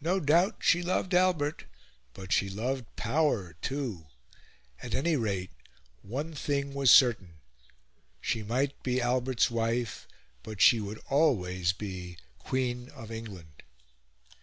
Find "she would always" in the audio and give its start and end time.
10.62-11.74